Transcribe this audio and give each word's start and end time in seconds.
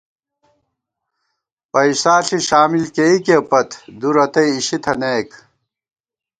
پَئیسا 1.71 2.15
ݪی 2.27 2.39
شامل 2.49 2.83
کېئیکےپت، 2.95 3.69
دُورتئ 3.99 4.49
اِشی 4.55 4.77
تھنَئیک 4.83 5.29